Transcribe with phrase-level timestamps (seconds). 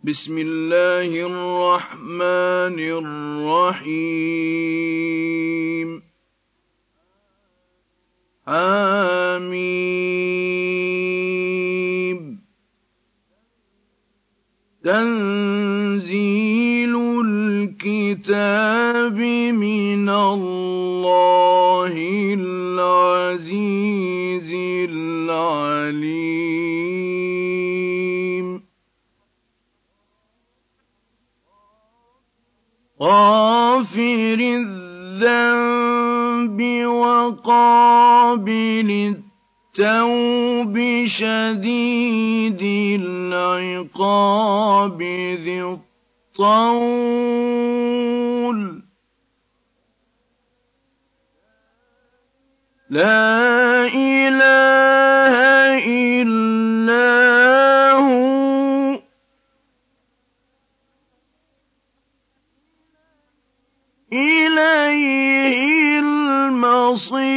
[0.00, 2.78] بسم الله الرحمن
[3.60, 3.98] الرحيم.
[8.48, 9.60] آمين
[14.84, 16.00] تنزيل
[17.26, 19.18] الكتاب
[19.52, 21.92] من الله
[22.40, 23.60] العزيز
[24.88, 26.09] العليم.
[33.02, 34.38] غافر
[35.20, 38.90] الذنب وقابل
[39.78, 40.74] التوب
[41.06, 42.62] شديد
[43.00, 45.02] العقاب
[45.44, 47.00] ذي الطول.
[52.90, 55.34] لا إله
[55.86, 57.10] إلا
[57.92, 59.00] هو
[64.12, 67.30] إليه المصير.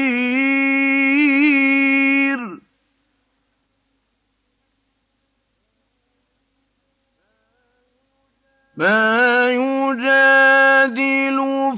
[8.78, 11.38] ما يجادل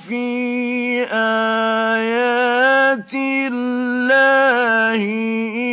[0.10, 5.02] في آيات الله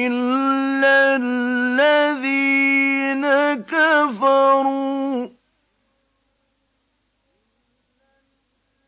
[0.06, 3.24] إلا الذين
[3.64, 5.31] كفروا.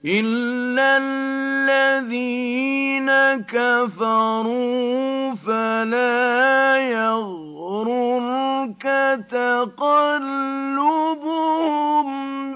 [0.04, 3.08] إلا الذين
[3.48, 8.84] كفروا فلا يغررك
[9.30, 10.84] تقلبهم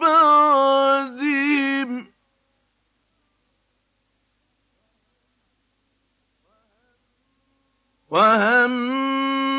[0.00, 1.90] بعدهم
[8.10, 9.50] وهمت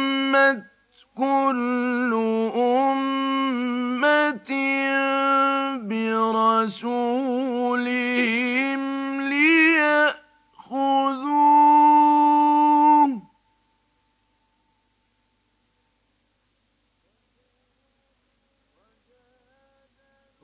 [1.17, 2.00] كل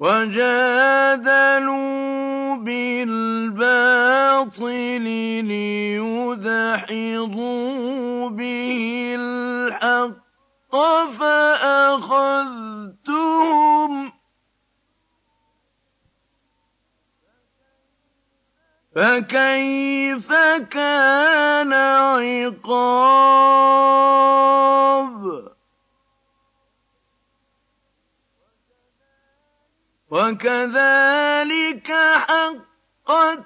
[0.07, 1.75] وجادلوا
[2.56, 3.68] بالباطل
[6.38, 7.09] ليدحضوا
[8.29, 10.75] به الحق
[11.19, 12.47] فأخذتهم
[18.96, 20.34] فكيف
[20.72, 23.07] كان عقاب
[30.12, 33.44] وكذلك حقت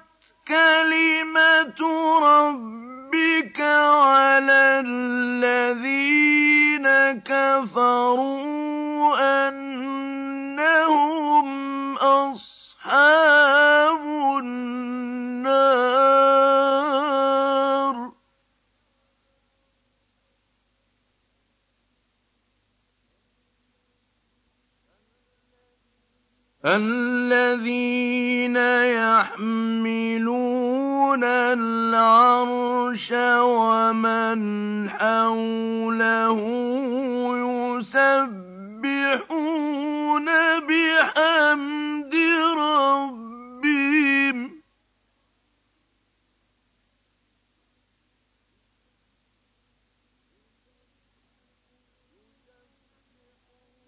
[0.48, 1.80] كلمة
[2.22, 6.86] ربك على الذين
[7.26, 9.14] كفروا
[9.48, 11.48] أنهم
[11.98, 14.00] أصحاب
[14.38, 15.41] النار.
[26.64, 28.56] الذين
[28.94, 30.44] يحملون
[31.24, 33.12] العرش
[33.42, 34.40] ومن
[34.90, 36.38] حوله
[37.82, 39.16] يسبحون
[40.60, 42.14] بحمد
[42.58, 43.21] ربهم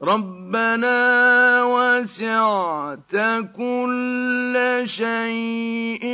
[0.03, 3.15] رَبَّنَا وَسِعْتَ
[3.57, 6.05] كُلَّ شَيْءٍ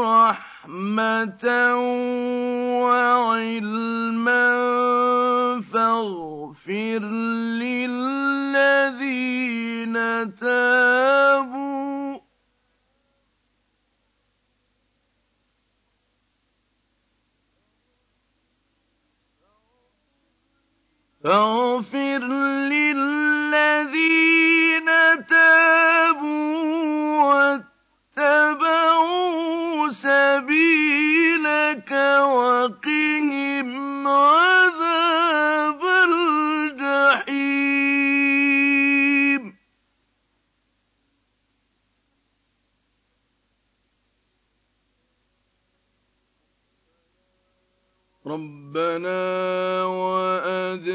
[0.00, 1.44] رَّحْمَةً
[2.80, 4.48] وَعِلْمًا
[5.60, 7.02] فَاغْفِرْ
[7.60, 9.16] لِلَّذِينَ
[10.34, 12.15] تَابُوا
[21.26, 22.22] فاغفر
[22.70, 24.06] للذين
[25.28, 26.56] تابوا
[28.16, 31.92] واتبعوا سبيلك
[32.22, 33.68] وقهم
[34.08, 35.75] عذاب
[48.26, 50.86] ربنا وأدخلهم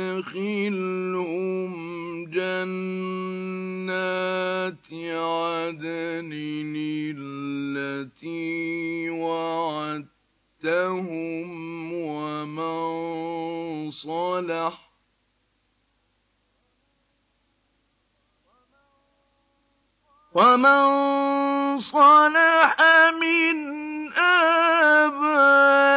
[2.25, 3.21] جنات
[4.91, 6.31] عدن
[7.17, 10.23] التي وعدتهم
[11.93, 14.91] ومن صلح
[20.35, 20.81] ومن
[21.79, 22.77] صلح
[23.21, 25.90] من آبائهم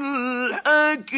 [0.00, 1.14] الحكيم.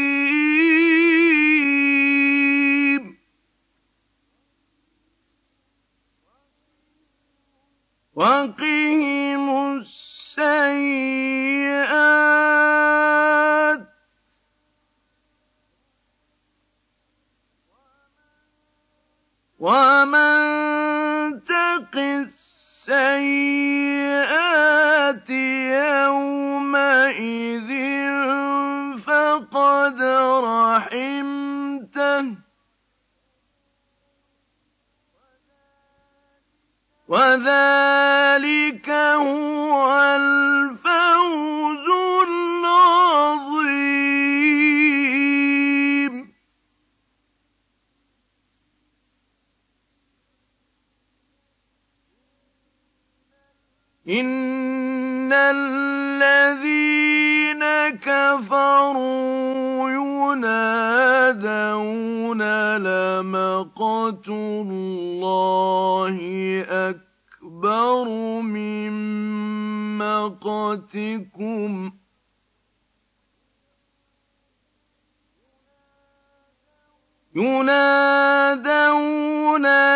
[8.15, 10.97] وقهم السيئات.
[19.59, 20.26] ومن
[22.89, 24.11] السيئات
[26.07, 27.71] يومئذ
[28.99, 30.03] فقد
[30.45, 32.25] رحمته.
[37.09, 41.56] وذلك هو الفوز.
[54.09, 56.87] إن الذين
[57.99, 59.91] كفروا
[60.37, 61.17] ينادون
[62.77, 66.17] لمقت الله
[66.69, 68.09] أكبر
[68.43, 68.93] من
[69.99, 71.91] مقتكم
[77.37, 78.87] ينادون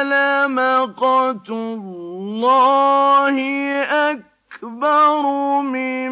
[0.02, 3.36] لمقت الله
[3.82, 5.22] أكبر
[5.62, 6.10] من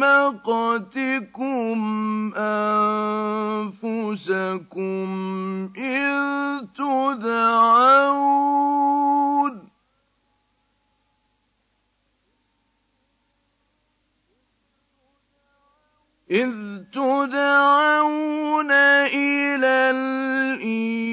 [0.00, 1.78] مقتكم
[2.36, 3.88] أنفسكم
[5.76, 6.22] إذ
[6.78, 8.52] تدعون.
[16.32, 16.52] إذ
[16.92, 21.06] تدعون إلى الإيمان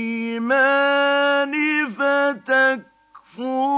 [1.89, 3.69] فتكفرون.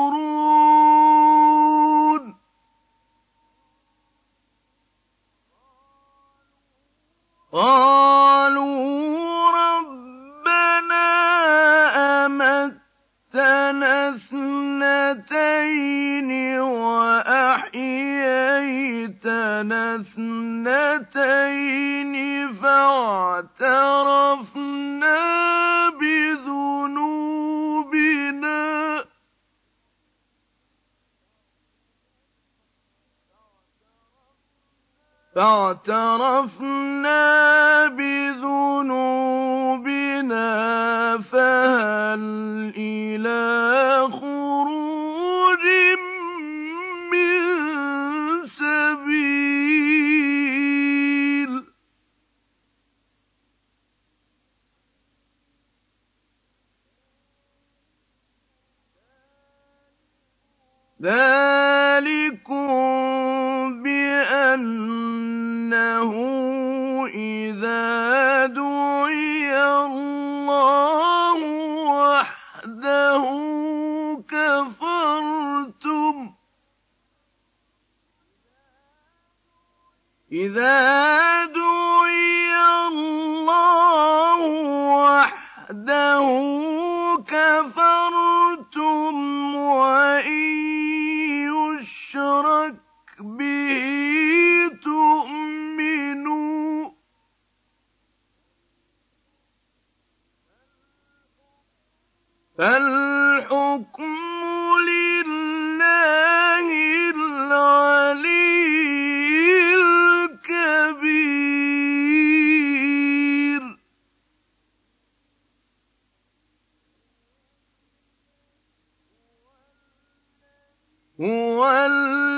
[121.91, 122.31] الذي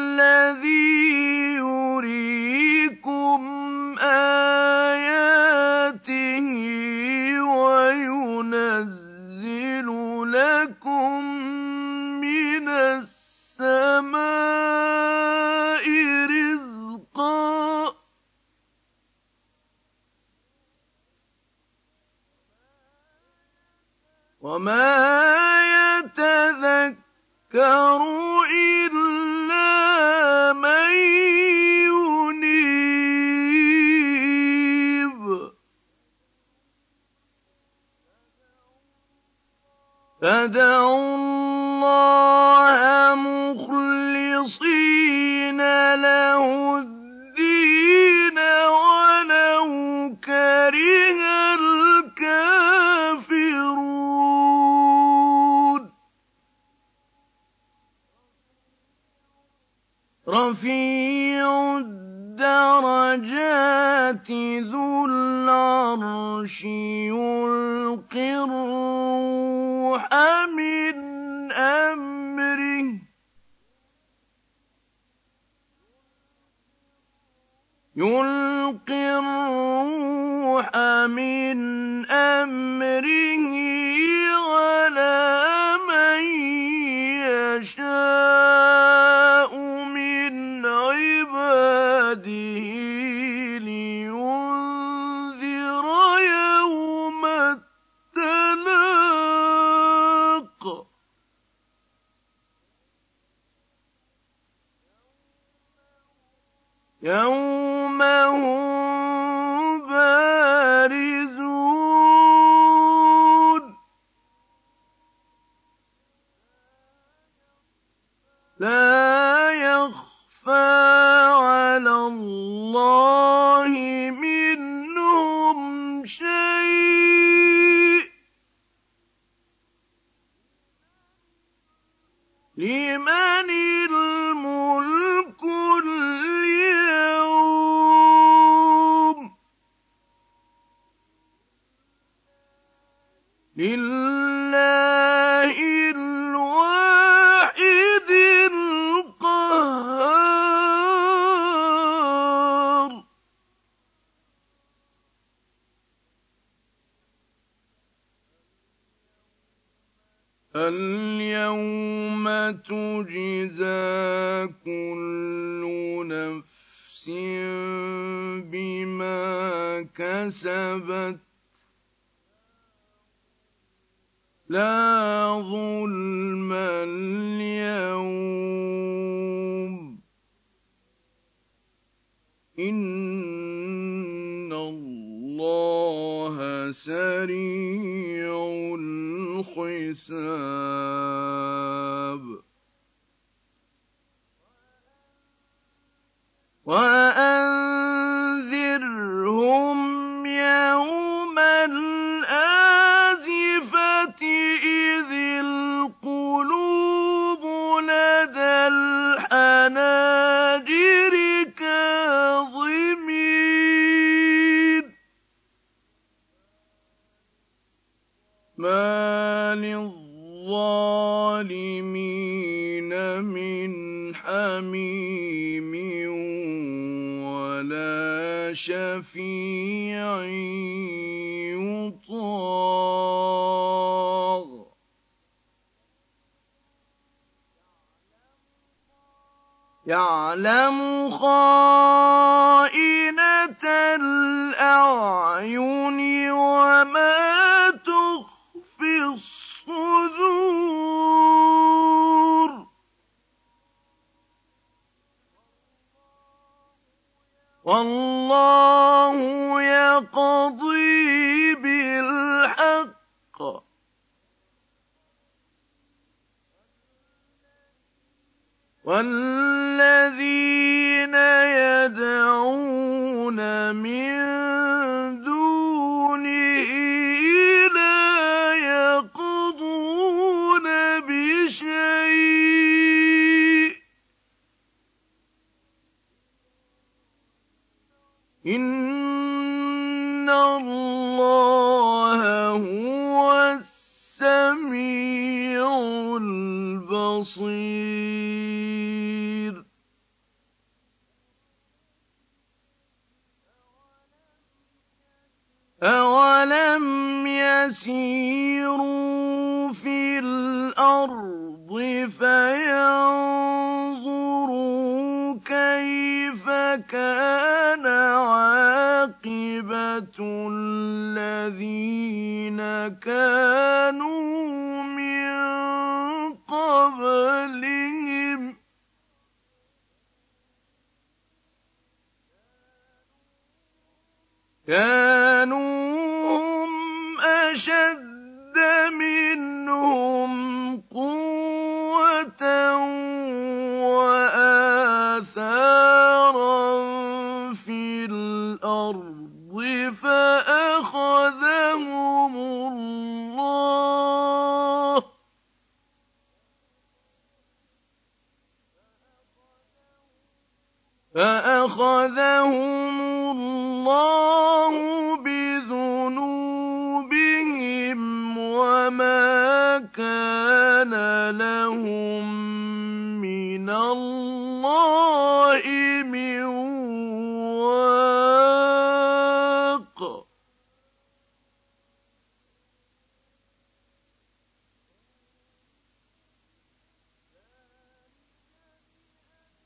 [257.74, 259.18] وَاللَّهُ
[259.62, 260.63] يَقْضِي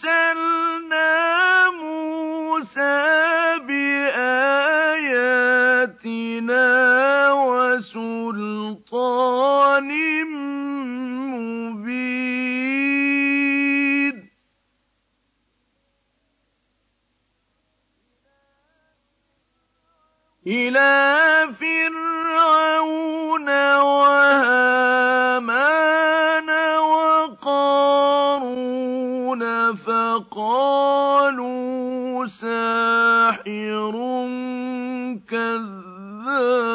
[0.00, 2.98] أرسلنا موسى
[3.68, 4.52] بآياتنا
[7.32, 8.70] وسلطان
[11.72, 12.20] مبين.
[20.46, 23.48] إلى فرعون
[23.80, 24.99] وهامان
[30.50, 33.94] قالوا ساحر
[35.28, 36.70] كذاب.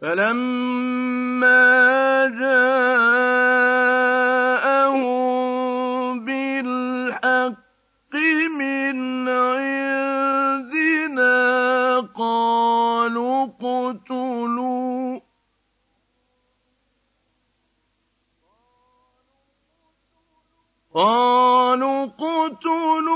[0.00, 1.56] فلما
[2.40, 2.85] جاء
[20.96, 23.15] قالوا اقتلوا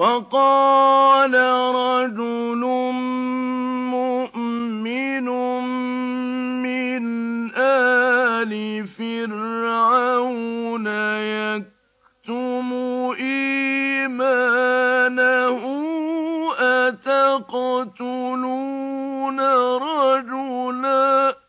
[0.00, 1.34] وقال
[1.76, 2.62] رجل
[3.92, 5.28] مؤمن
[6.62, 7.04] من
[7.56, 8.52] آل
[8.86, 9.26] فرعون
[10.86, 12.68] يكتم
[13.20, 14.40] إيمانه
[16.88, 18.20] أتقتلون
[19.76, 21.40] رجلاً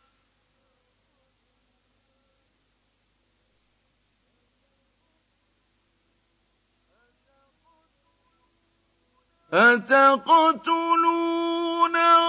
[9.53, 11.15] أتقتلون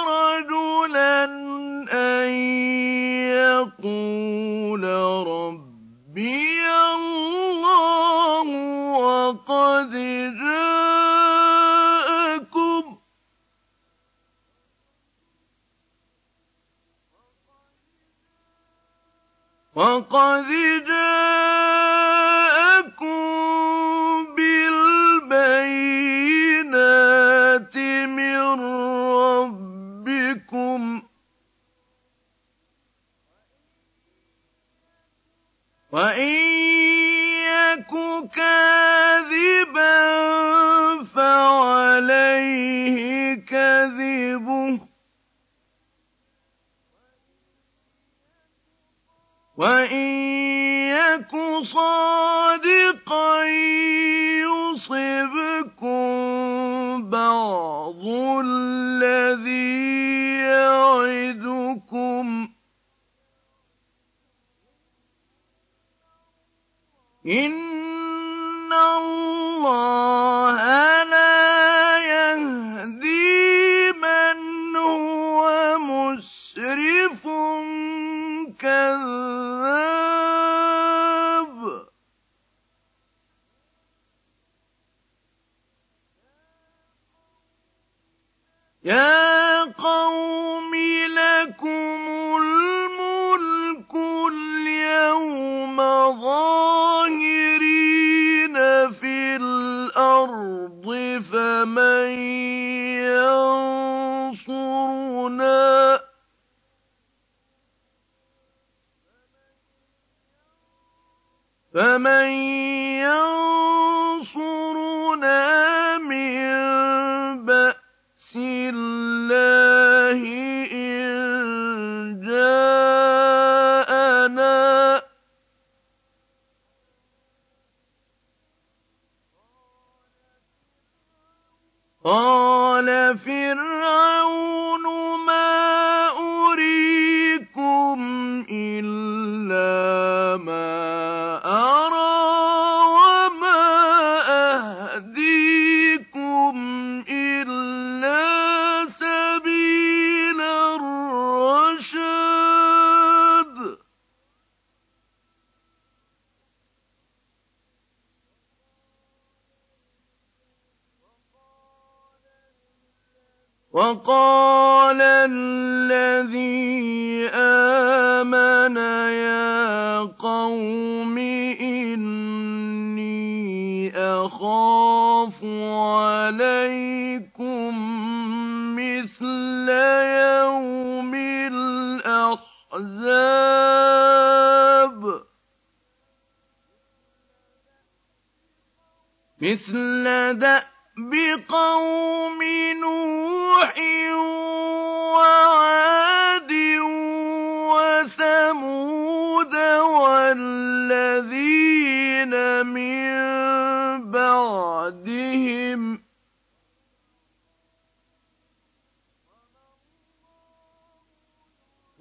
[0.08, 1.24] رجلا
[1.92, 2.28] أن
[3.38, 4.84] يقول
[5.26, 8.48] ربي الله
[8.98, 9.90] وقد
[10.42, 11.62] جاءكم
[19.74, 20.46] وقد
[20.86, 21.91] جاءكم
[35.92, 36.34] وإن
[37.52, 37.92] يك
[38.34, 39.94] كاذبا
[41.14, 42.96] فعليه
[43.34, 44.92] كذبه
[49.56, 50.08] وَإِن
[50.96, 53.44] يَكُ صَادِقًا
[54.48, 56.00] يُصِبْكُم
[57.10, 58.02] بَعْضُ
[58.44, 59.92] الَّذِي
[60.40, 62.48] يَعِدُكُمْ ۖ
[67.26, 70.56] إِنَّ اللَّهَ
[71.04, 77.22] لَا يَهْدِي مَنْ هُوَ مُسْرِفٌ
[78.58, 79.92] كَذَّابٌ.
[88.84, 89.21] يَا
[101.72, 102.08] فَمَن
[104.32, 106.00] يَنصُرُنَا.
[111.74, 112.61] فَمَن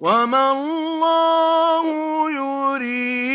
[0.02, 1.84] وما الله
[2.30, 3.31] يريد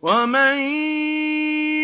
[0.00, 0.56] وَمَن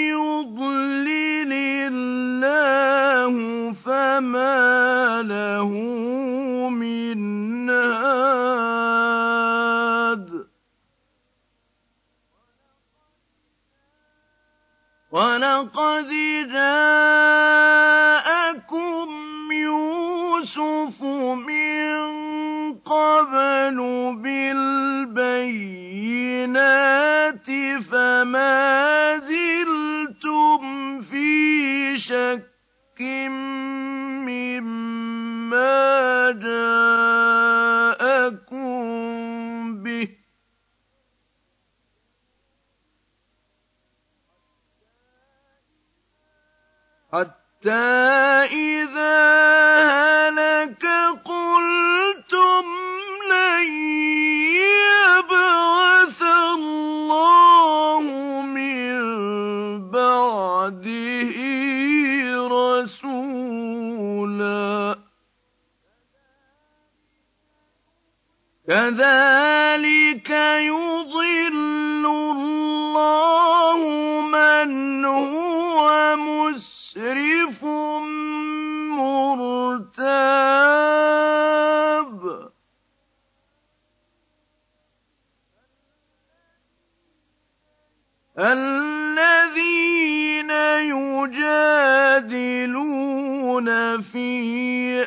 [0.08, 1.52] يُضْلِلِ
[1.92, 3.36] اللَّهُ
[3.84, 5.68] فَمَا لَهُ
[6.72, 7.20] مِنْ
[7.70, 8.46] هَادٍ
[15.12, 16.08] وَلَقَدْ
[16.56, 17.48] جَاءَكُمْ
[19.52, 21.94] يُوسُفُ مِن
[22.80, 23.76] قَبْلُ
[24.24, 25.75] بِالْبَيِّنَاتِ
[27.80, 33.00] فَمَا زِلْتُمْ فِي شَكٍّ
[34.26, 37.02] مِّمَّا جَاءَكُم
[39.82, 40.08] بِهِ ۖ
[47.12, 48.45] حَتَّىٰ
[68.66, 70.30] كَذَٰلِكَ
[70.66, 73.78] يُضِلُّ اللَّهُ
[74.20, 77.64] مَنْ هُوَ مُسْرِفٌ
[78.98, 80.10] مُّرْتَابٌ.
[88.38, 89.70] الَّذِينَ
[91.30, 92.08] يُجَادِلُونَ
[94.00, 94.28] فِي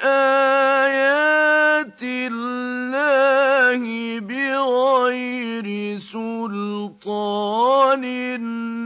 [0.03, 1.68] آيَاتِ
[2.03, 3.83] اللَّهِ
[4.19, 8.03] بِغَيْرِ سُلْطَانٍ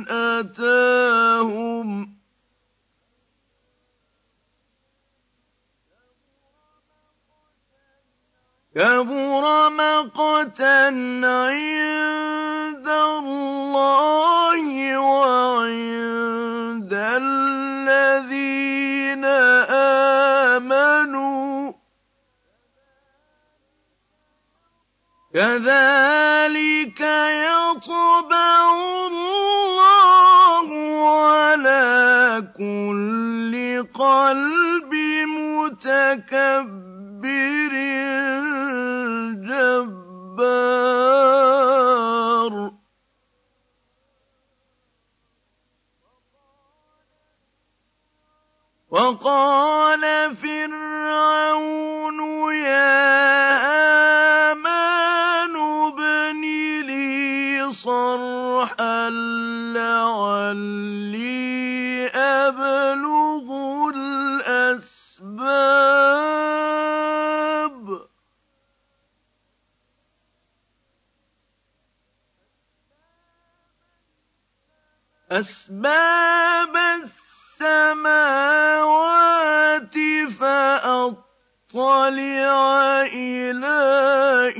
[0.10, 2.08] أَتَاهُمْ ۖ.
[8.76, 10.88] كَبُرَ مَقْتًا
[11.24, 14.64] عِندَ اللَّهِ
[15.00, 19.26] وَعِندَ الَّذِينَ
[20.56, 21.43] آمَنُوا ۚ.
[25.34, 27.02] كَذَٰلِكَ
[27.50, 28.60] يَطْبَعُ
[29.10, 30.70] اللَّهُ
[31.10, 33.54] عَلَىٰ كُلِّ
[33.94, 34.94] قَلْبِ
[35.34, 36.54] مُتَكَبِّرٍ
[39.50, 40.74] جَبَّارٍ.
[48.94, 50.04] وَقَالَ
[50.36, 51.93] فِرْعَوْنُ
[58.14, 59.10] صَرْحًا
[59.74, 61.34] لَّعَلِّي
[62.14, 63.48] أَبْلُغُ
[75.32, 76.76] أَسْبَابَ
[77.58, 77.98] السَّمَاوَاتِ
[80.40, 81.34] فَأَطَّلِعَ
[83.14, 84.54] إِلَىٰ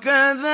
[0.00, 0.49] وَكَذَٰلِكَ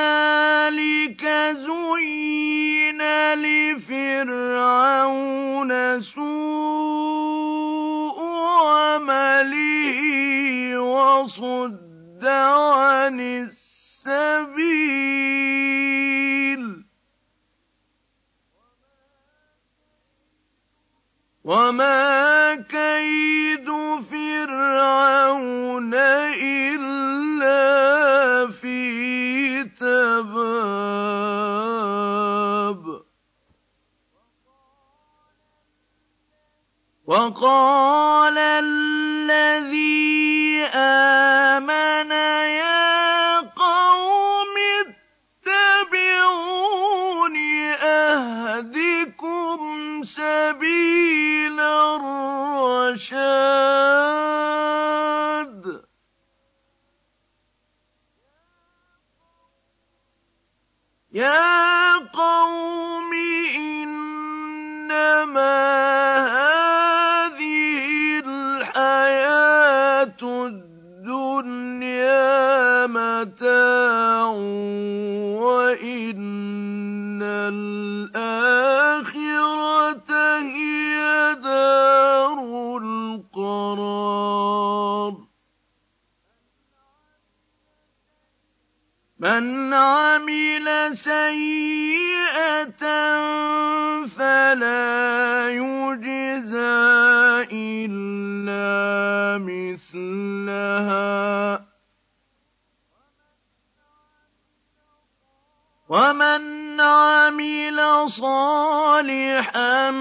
[108.37, 109.91] صالحا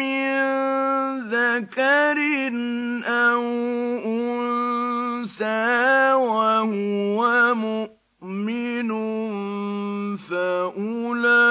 [0.00, 0.28] من
[1.32, 2.18] ذكر
[3.04, 3.42] أو
[4.04, 5.62] أنثى
[6.12, 7.20] وهو
[7.54, 8.90] مؤمن
[10.16, 11.48] فأولئك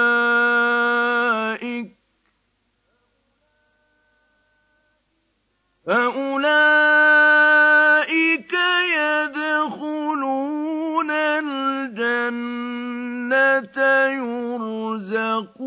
[15.08, 15.66] يرزقون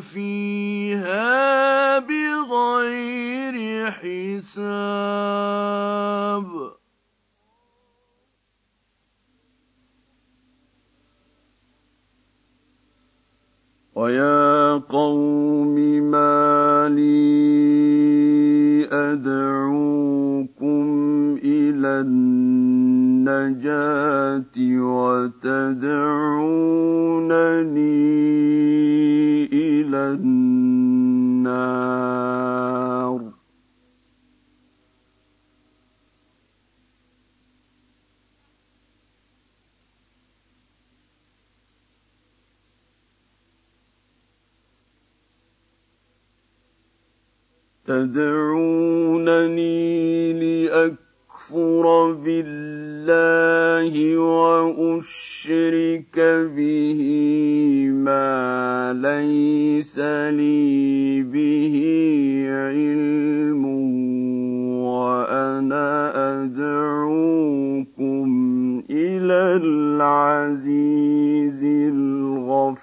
[0.00, 5.22] فيها بغير حساب
[13.94, 15.74] ويا قوم
[16.10, 17.12] ما لي
[18.92, 20.82] أدعوكم
[21.44, 22.00] إلى
[23.28, 25.52] النجاة وتدعونني
[29.52, 30.82] إلى النار.
[47.84, 49.12] تدعونني
[51.52, 56.16] لأكفر بالله وأشرك
[56.56, 57.00] به
[57.92, 61.76] ما ليس لي به
[62.48, 63.64] علم
[64.84, 66.12] وأنا
[66.42, 68.28] أدعوكم
[68.90, 70.84] إلى العزيز
[71.64, 72.82] الغفار.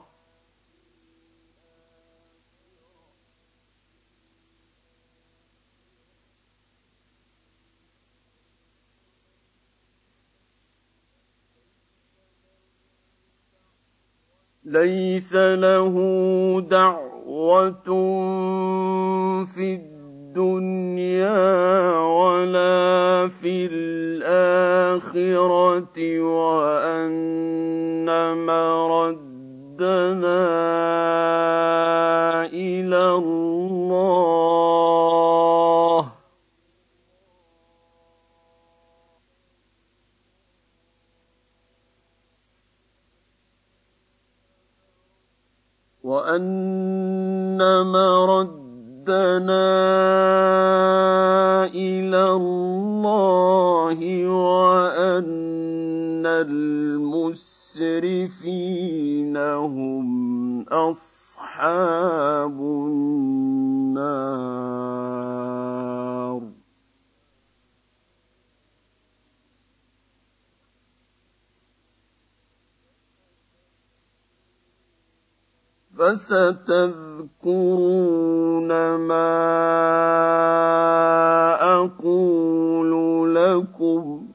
[14.71, 15.95] ليس له
[16.71, 17.91] دعوة
[19.43, 21.39] في الدنيا
[21.99, 25.09] ولا في الآخرة
[26.19, 28.07] وأن
[28.47, 29.31] مردنا
[32.45, 34.31] إلى الله.
[46.11, 47.55] وأن
[47.87, 49.71] مردنا
[51.71, 56.25] إلى الله وأن
[57.31, 57.77] المسرفين
[59.37, 63.31] هم أصحاب النار
[76.01, 77.51] فستذكرون
[78.95, 79.37] ما
[81.61, 82.91] أقول
[83.35, 84.27] لكم.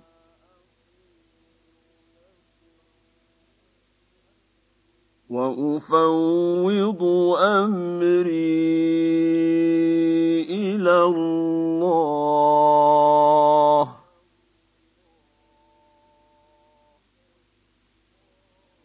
[5.31, 7.03] وأفوض
[7.39, 8.67] أمري
[10.51, 11.87] إلى الله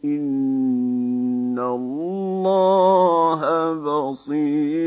[0.04, 1.58] إن
[2.62, 3.74] الله
[4.10, 4.81] بصير.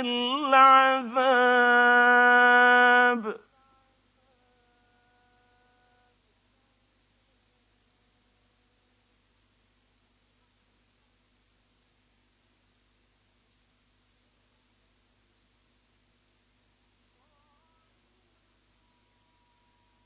[0.00, 1.74] العذاب.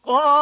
[0.09, 0.38] قالوا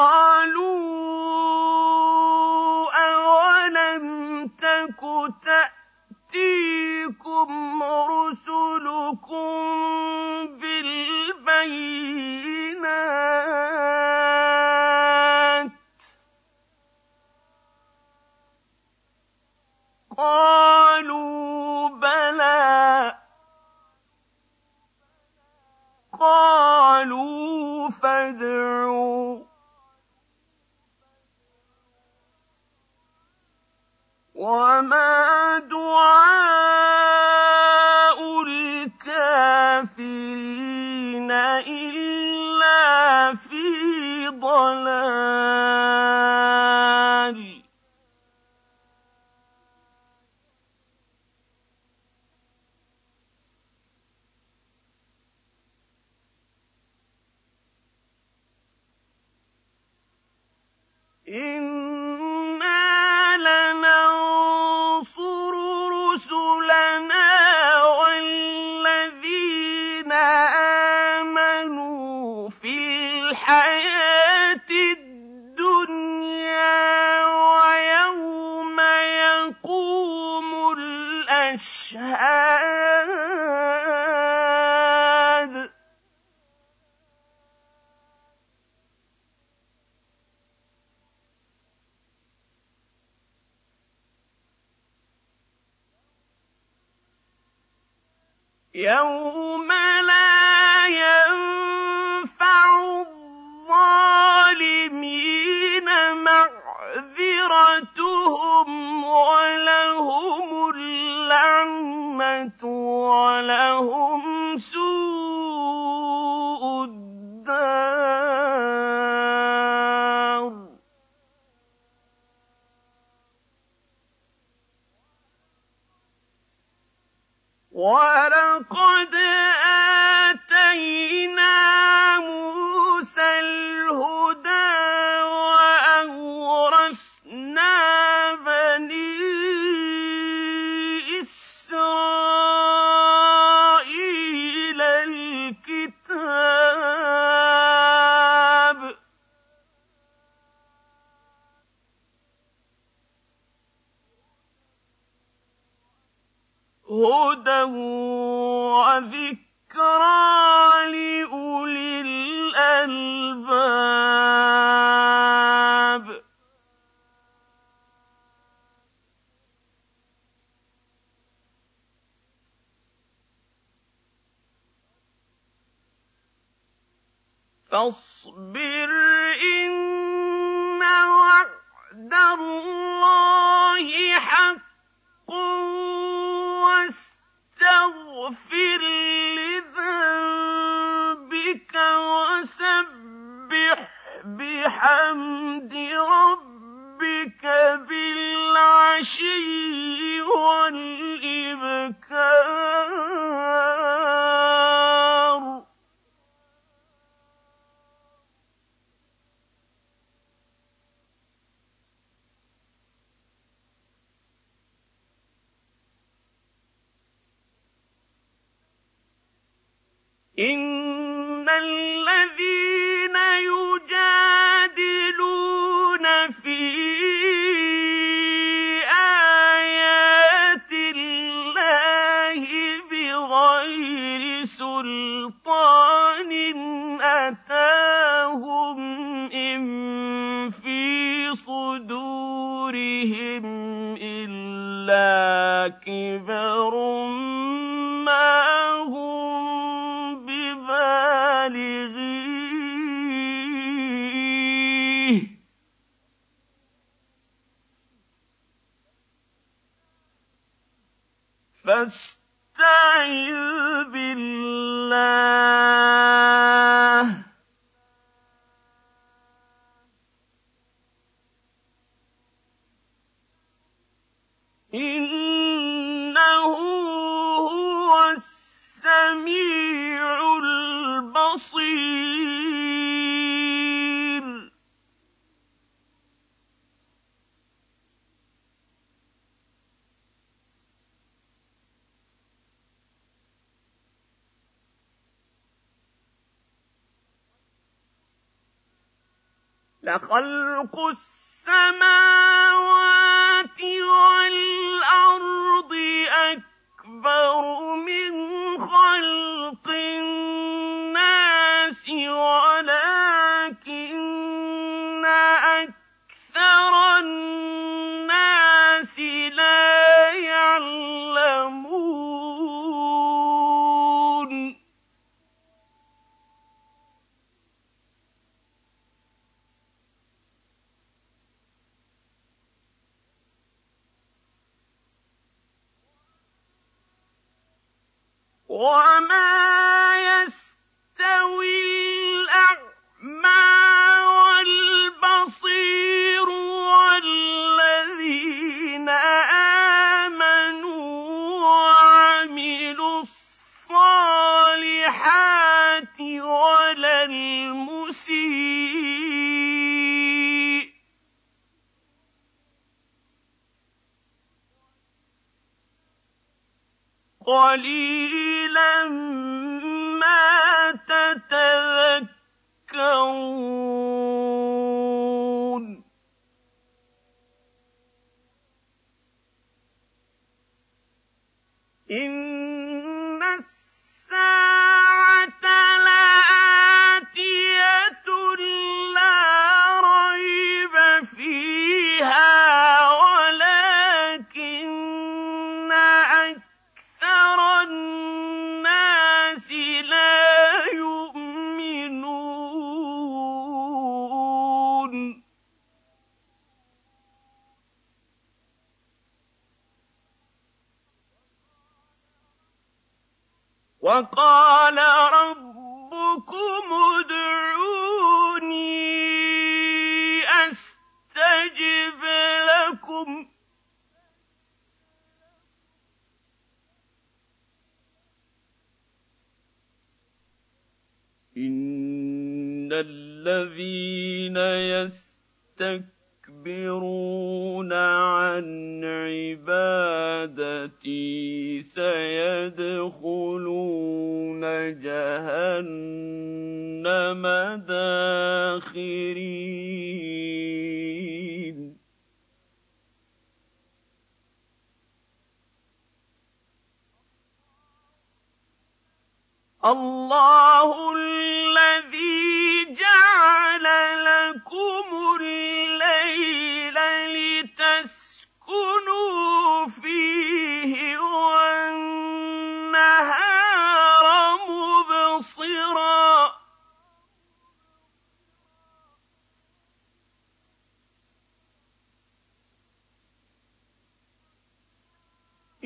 [234.83, 235.31] بغير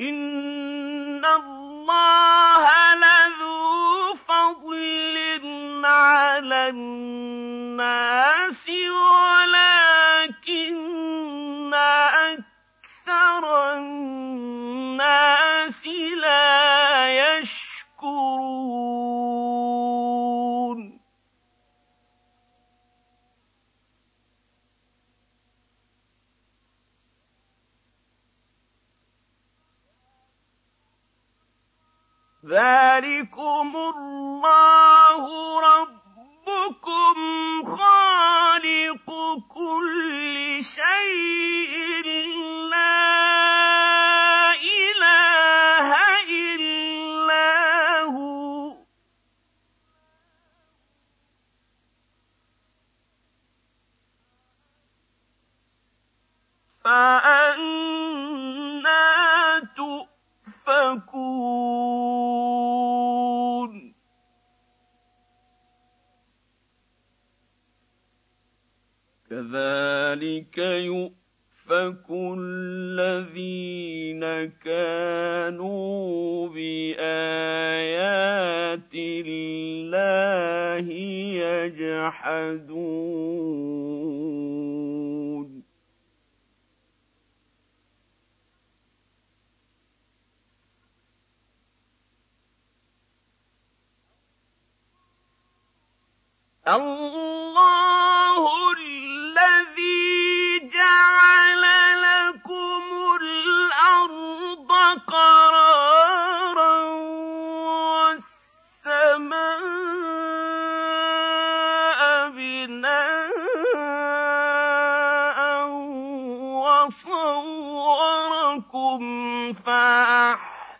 [0.00, 0.49] إن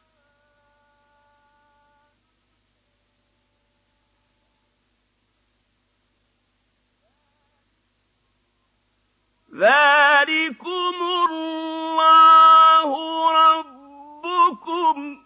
[9.54, 10.96] ذَٰلِكُمُ
[11.30, 12.90] اللَّهُ
[13.32, 15.19] رَبُّكُمْ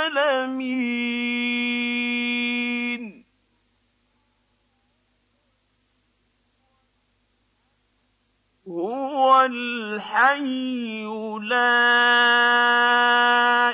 [8.67, 11.05] هو الحي
[11.41, 11.87] لا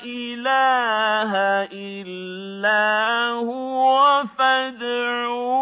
[0.04, 1.32] إله
[1.72, 5.61] إلا هو فادعوه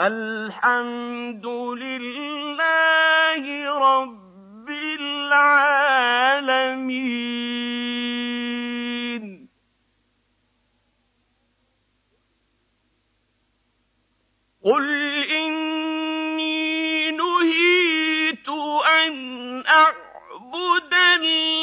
[0.00, 3.42] الحمد لله
[3.78, 5.94] رب العالمين.
[14.64, 14.86] قل
[15.30, 18.48] إني نهيت
[19.68, 20.04] أعبد
[20.94, 21.53] الذين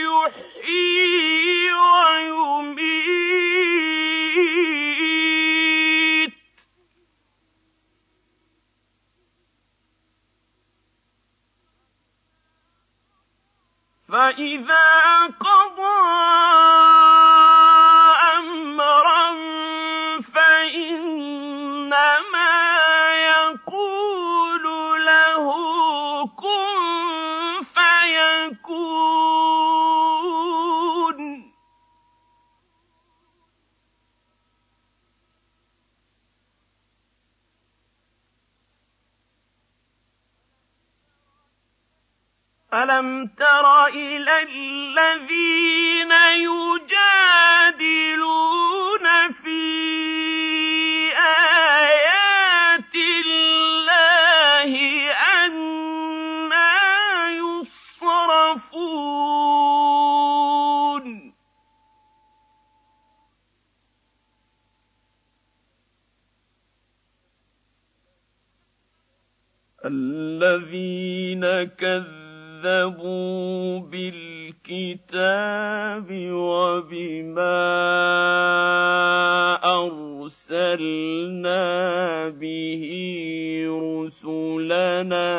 [0.01, 2.92] يُحْيِي وَيُمِيتُ ۖ.
[14.13, 16.82] فَإِذَا قَضَىٰ
[42.93, 46.11] أَلَمْ تَرَ إِلَى الَّذِينَ
[46.45, 47.71] يُجَادِلُونَ
[49.31, 49.63] فِي
[51.17, 54.73] آيَاتِ اللَّهِ
[55.45, 56.77] أَنَّىٰ
[57.37, 58.53] يُصْرَفُونَ
[69.85, 71.43] الَّذِينَ
[71.79, 72.12] كَذَّبُوا
[73.79, 77.59] بِالْكِتَابِ الكتاب وبما
[79.83, 81.59] أرسلنا
[82.29, 82.85] به
[83.69, 85.29] رسلنا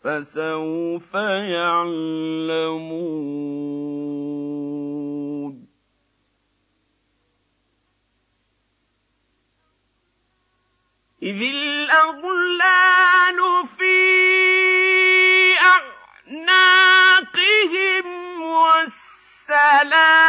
[0.00, 1.14] فسوف
[1.54, 2.74] يعلمون
[11.24, 13.38] إذ الأغلال
[13.78, 13.96] في
[16.28, 18.06] أعناقهم
[18.42, 20.23] والسلاسل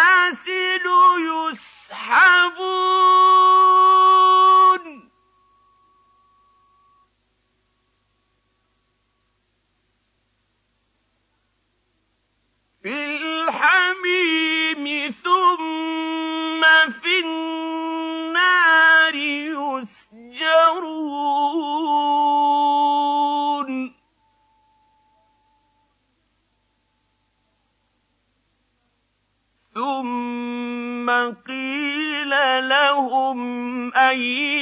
[34.15, 34.54] أي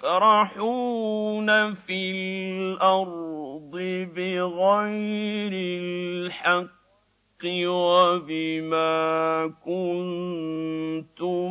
[0.00, 3.70] تفرحون في الأرض
[4.16, 11.50] بغير الحق وبما كنتم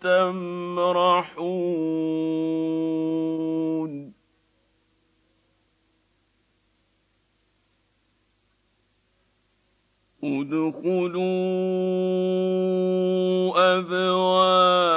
[0.00, 1.72] تمرحون
[10.24, 11.22] ادخلوا
[13.78, 14.91] أبواب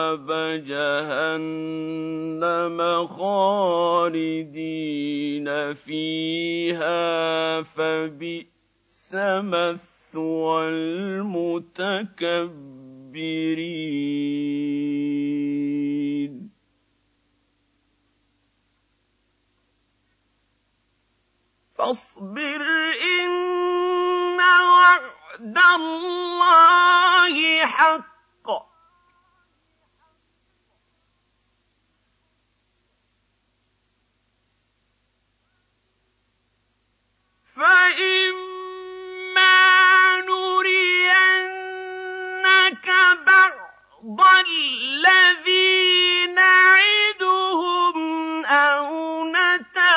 [0.68, 1.98] جهنم
[3.08, 4.68] خالدين
[5.74, 12.06] فيها فبئس مثوى المتكبرين.
[21.78, 22.62] فاصبر
[23.20, 28.15] إن وعد الله حق.
[37.56, 38.66] فإما
[40.28, 41.28] نرينك
[43.26, 47.98] بعض الذي نعدهم
[48.46, 49.88] أو نتوفينك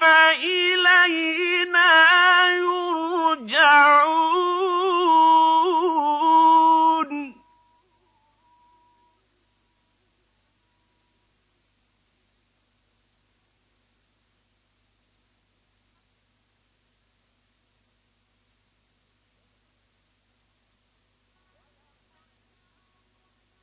[0.00, 1.90] فإلينا
[2.56, 4.35] يرجعون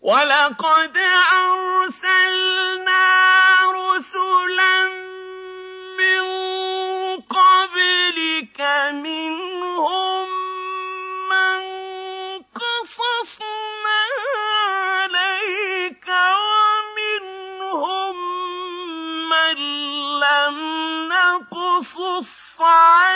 [0.03, 0.97] ولقد
[1.31, 3.05] أرسلنا
[3.71, 4.87] رسلا
[5.97, 6.23] من
[7.21, 8.59] قبلك
[8.93, 10.27] منهم
[11.29, 11.61] من
[12.55, 14.03] قصصنا
[14.67, 16.07] عليك
[16.99, 18.15] ومنهم
[19.29, 19.57] من
[20.19, 20.57] لم
[21.07, 23.13] نقصص عليك.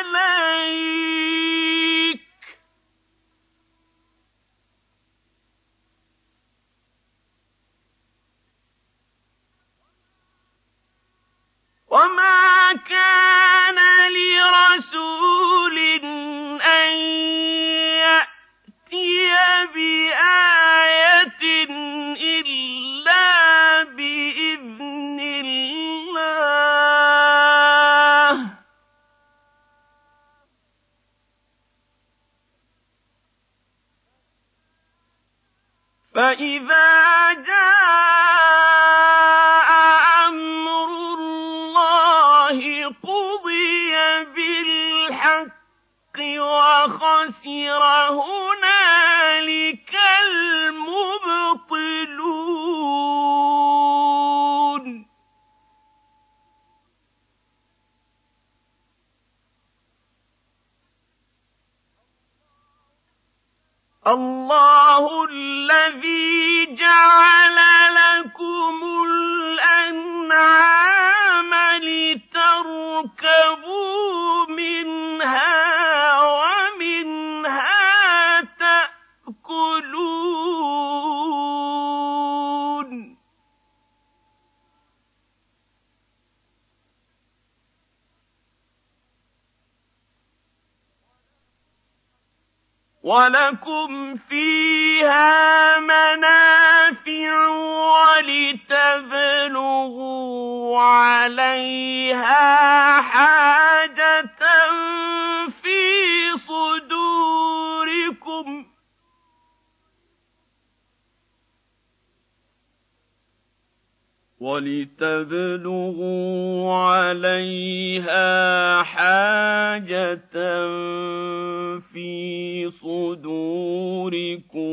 [123.16, 124.67] صدوركم